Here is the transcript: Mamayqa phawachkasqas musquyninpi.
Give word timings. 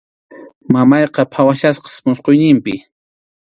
Mamayqa 0.71 1.21
phawachkasqas 1.33 1.95
musquyninpi. 2.07 2.73